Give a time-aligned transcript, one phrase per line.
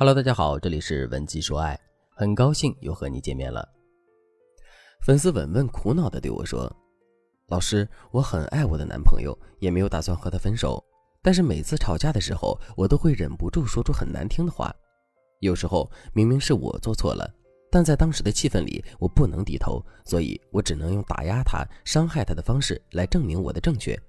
[0.00, 1.76] Hello，大家好，这里是文姬说爱，
[2.14, 3.68] 很高兴又和你见面了。
[5.00, 6.72] 粉丝文文苦恼的对我说
[7.50, 10.80] ：“老师，我很爱我的男朋友，也没有打算和他分手，
[11.20, 14.72] 但是每次吵架的时候，我都会忍不住说出很难听的话。
[15.40, 17.28] 有时候明明是我做错了，
[17.68, 24.00] 但在当时的气氛里，我不能低头，所以我只能用打压他、伤害他的方式来证明我的正确。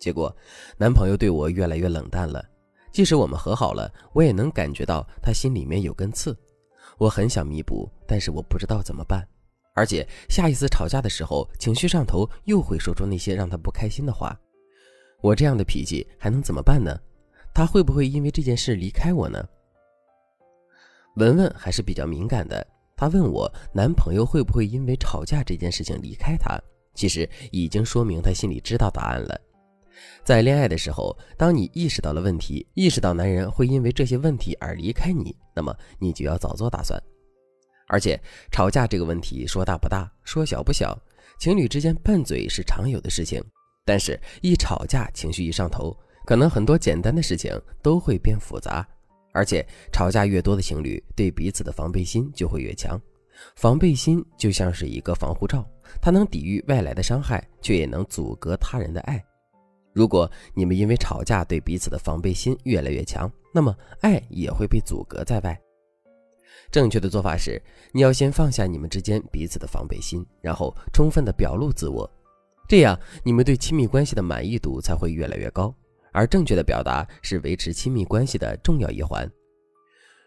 [0.00, 0.36] 结果，
[0.78, 2.44] 男朋友对我越来越冷淡了。”
[2.92, 6.36] 即使我们和好了，我也能感觉到他心里面有根刺。
[6.98, 9.26] 我很想弥补，但是我不知道怎么办。
[9.74, 14.38] 而且下一次吵架的时候，情绪上头，又会说出那些让他不开心的话。
[15.22, 16.94] 我这样的脾气还能怎么办呢？
[17.54, 19.42] 他会不会因为这件事离开我呢？
[21.16, 22.66] 文文还是比较敏感的，
[22.96, 26.60] 她问我男朋友会不会因为吵架这件事情离开她。
[26.94, 29.40] 其实已经说明她心里知道答案了。
[30.24, 37.00] 在恋爱的时候，当你意识到了问题，意识到男人会因为这些问题而离开你，那么你就要早做打算。
[37.88, 38.18] 而且
[38.50, 40.98] 吵架这个问题说大不大，说小不小，
[41.38, 43.42] 情侣之间拌嘴是常有的事情。
[43.84, 45.94] 但是，一吵架，情绪一上头，
[46.24, 48.86] 可能很多简单的事情都会变复杂。
[49.34, 53.00] 而且，吵架越多的情侣，对彼此的防备心就会越强。
[53.56, 55.68] 防备心就像是一个防护罩，
[56.00, 59.22] 它能抵御外来的伤害，却也能阻隔他人的爱。
[59.92, 65.60] 如果你们因为吵架对彼此的防备心越来越强，那么爱也会被阻隔在外。
[66.70, 67.60] 正确的做法是，
[67.92, 72.10] 你要先放下你们之间彼此的防备心，然后充分的表露自我，
[72.66, 75.74] 这样你们对亲密关系的满意度才会越来越高。
[76.12, 79.30] 而正确的表达是维持亲密关系的重要一环。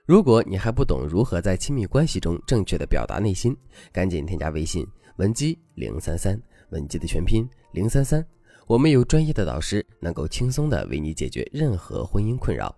[0.06, 3.56] 如果你还不懂如何在亲密关系中正确的表达内心，
[3.92, 4.86] 赶紧添加微信
[5.18, 8.24] 文姬零三三，文姬的全拼零三三。
[8.68, 12.76] 我们有专业的导师，能够轻松的为你解决任何婚姻困扰。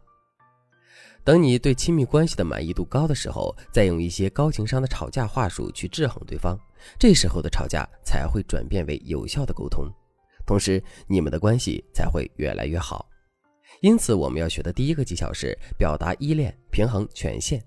[1.23, 6.59] 等你对亲密关系的满意度高的时候，再用一些高情商的吵架话术去制衡对方，
[6.99, 9.89] 这时候的吵架才会转变为有效的沟通，
[10.45, 13.07] 同时你们的关系才会越来越好。
[13.81, 17.63] 因此，我们要学的第一个技巧是表达依恋，平衡权限。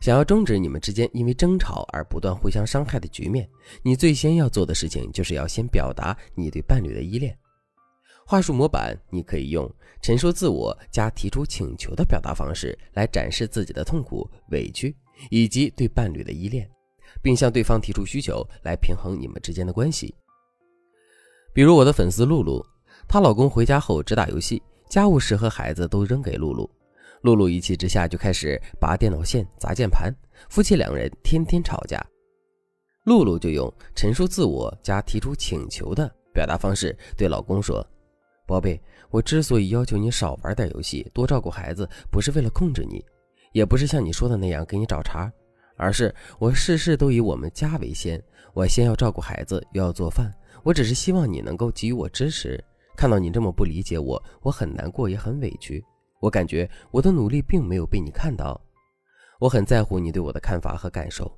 [0.00, 3.48] 想要终止你们之间因为争吵而不断互相伤害的局面，
[3.82, 7.36] 你最先要做的事情就是要先表达你对伴侣的依恋。
[8.24, 14.94] 话术模板，你可以用陈述自我加提出请求的表达方式来展示自己的痛苦、委屈
[15.30, 16.68] 以及对伴侣的依恋，
[17.22, 20.14] 并向对方提出需求来平衡你们之间的关系。
[21.52, 22.64] 比如我的粉丝露露，
[23.08, 26.68] 她老公回家后只打游戏，家务事和孩子都扔给露露。
[27.26, 30.14] 露露一气之下就开始拔电脑线、砸键盘，
[30.48, 32.00] 夫妻两人天天吵架。
[33.02, 37.84] 露露就用陈述自我加提出请求的表达方式对老公说
[38.46, 43.04] ：“宝贝，我之所以要求你少玩点游戏，多照顾孩子，不是为了控制你，
[43.50, 45.28] 也不是像你说的那样给你找茬，
[45.76, 48.22] 而是我事事都以我们家为先，
[48.54, 50.32] 我先要照顾孩子，又要做饭。
[50.62, 52.62] 我只是希望你能够给予我支持。
[52.96, 55.84] 看到你这么不理解我，我很难过，也很委屈。”
[56.26, 58.60] 我感觉我的努力并没有被你看到，
[59.38, 61.30] 我很在乎你对我的看法和感受。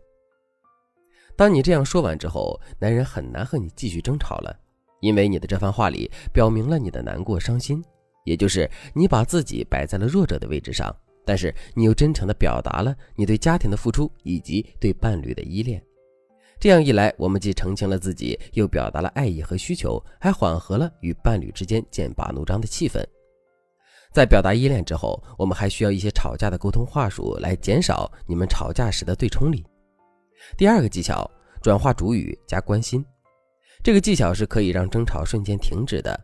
[1.37, 4.59] 当你这样说完之后，男人很难和你继续争吵了，
[5.01, 7.85] 因为你的这番话里表明了你的难过、伤心，
[8.25, 10.91] 也就是你把自己摆在了弱者的位置上，
[11.23, 15.83] 但是你又真诚地表达了你对家庭的付出以及对伴侣的依恋。
[16.59, 23.05] 这样一来，我们既澄清了自己，又表达了爱意和需求，还缓和了与伴侣之间剑拔弩张的气氛。
[24.13, 29.65] 在表达依恋之后，我们还需要一些吵架的沟通话术来减少你们吵架时的对冲力。
[30.57, 31.31] 第二个技巧，
[31.63, 33.05] 转化主语加关心。
[33.83, 36.19] 这个技巧是可以让争吵瞬间停止的。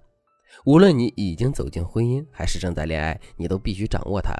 [0.64, 4.34] 无论你已经走进婚姻还是正在恋爱，你都必须掌握它。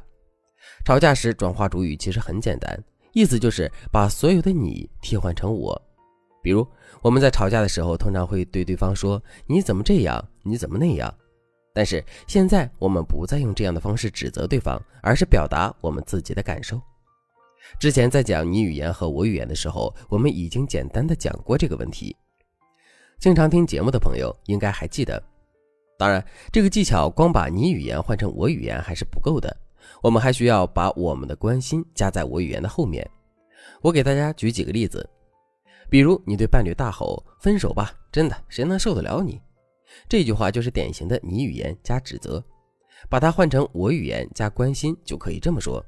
[0.84, 5.80] 吵架时转化主语其实很简单，意思就是把所有的你替换成我。
[6.42, 6.66] 比如
[7.02, 10.28] 我们在吵架的时候，通常会对对方说：“你怎么这样？
[10.42, 11.12] 你怎么那样？”
[11.74, 16.80] 但是现在我们不再用这样的方式指责对方，而是表达我们自己的感受。
[17.80, 22.16] 之前在讲你语言和我语言的时候，我们已经简单的讲过这个问题。
[23.18, 25.20] 经常听节目的朋友应该还记得。
[25.98, 29.56] 当然，这个技巧光把你语言换成我语言还是不够的，
[30.00, 33.08] 我们还需要把我们的关心加在我语言的后面。
[33.80, 35.08] 我给大家举几个例子，
[35.88, 39.40] 比如你对伴侣大吼“分手吧”，真的谁能受得了你？
[40.08, 42.42] 这句话就是典型的你语言加指责，
[43.08, 45.84] 把它换成我语言加关心，就可以这么说：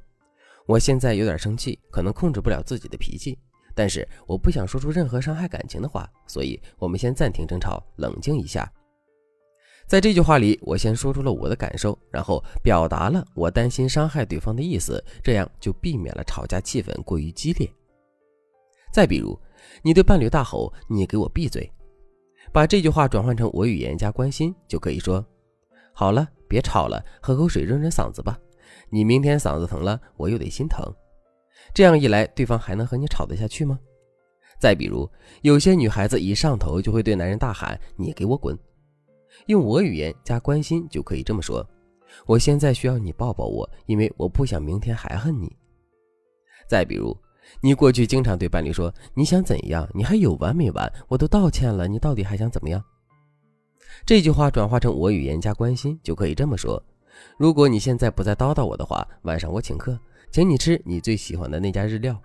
[0.66, 3.38] 我现在有点生气，可能控制不了自己的脾气，
[3.74, 8.70] 但是我不想说出任何伤害感情的话，所以我们先暂停争吵，冷静一下。
[9.86, 17.70] 在这句话里，我先说出了我的感受，然后表达了我担心伤害对方的意思，这样就避免了吵架气氛过于激烈。
[18.92, 19.38] 再比如，
[19.82, 21.70] 你对伴侣大吼：“你给我闭嘴！”
[22.56, 25.22] 把这句话转换成我语言加关心，就可以说
[25.92, 28.40] ：“好了，别吵了，喝口水润润嗓子吧。
[28.88, 30.82] 你明天嗓子疼了，我又得心疼。”
[31.74, 33.78] 这样一来，对方还能和你吵得下去吗？
[34.58, 35.06] 再比如，
[35.42, 38.58] 有些女孩子一上头就会对男人大喊：“你给我滚！”
[39.48, 41.62] 用我语言加关心就可以这么说
[42.24, 45.54] ：“我现在需要你抱抱我，因为我不想明天还恨你。”
[46.66, 47.14] 再比如，
[47.60, 49.88] 你过去经常对伴侣说：“你想怎样？
[49.94, 50.92] 你还有完没完？
[51.08, 52.82] 我都道歉了，你到底还想怎么样？”
[54.04, 56.82] 这句话转化成我语言加关心就可以这么说
[57.38, 59.98] ：“如果你现在不再叨叨我的话，晚上我请客，
[60.30, 62.20] 请你吃你最喜欢的那家日料。”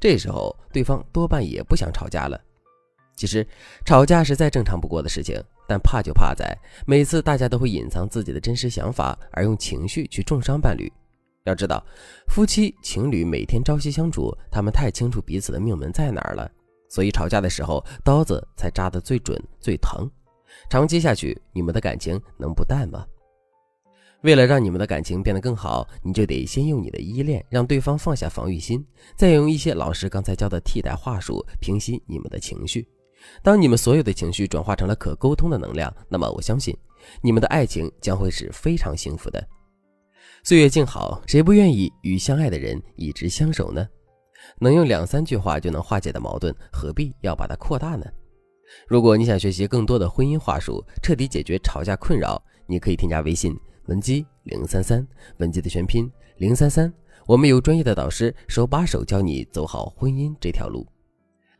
[0.00, 2.40] 这时候对方多半也不想吵架了。
[3.16, 3.46] 其实
[3.84, 5.42] 吵架是再正常不过的事情。
[5.68, 6.52] 但怕就怕在
[6.84, 10.92] 每次大家都会隐藏自己的真实想法，而用情绪去重伤伴侣。
[11.50, 11.84] 要知道，
[12.28, 16.50] 夫妻情侣每天朝夕相处，他们太清楚彼此的命门在哪儿了，
[16.88, 20.08] 所以吵架的时候刀子才扎得最准最疼。
[20.68, 23.04] 长期下去，你们的感情能不淡吗？
[24.22, 28.84] 为了让你们的感情变得更好，你就得先用你的依恋让对方放下防御心，
[29.16, 32.86] 再用一些老师刚才教的替代话术平息你们的情绪。
[33.42, 36.76] 当你们所有的情绪转化成了可沟通的能量，那么我相信
[37.22, 39.42] 你们的爱情将会是非常幸福的。
[40.42, 43.86] 岁月静好，谁不愿意与相爱的人一直相守呢？
[44.58, 48.06] 能用两三句话就能化解的矛盾，何必要把它扩大呢？
[48.88, 53.54] 如果你想学习更多的婚姻话术，彻底解决吵架困扰，你可以添加微信
[53.86, 55.06] 文姬零三三，
[55.38, 56.92] 文姬的全拼零三三，
[57.26, 60.86] 我们有专业的导师手把手教你走好婚姻这条路。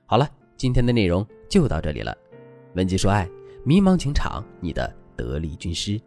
[0.06, 0.28] 好了。
[0.56, 2.14] 今天的内容就到这里了，
[2.74, 3.26] 文姬说爱，
[3.64, 5.98] 迷茫情场，你的得力军师。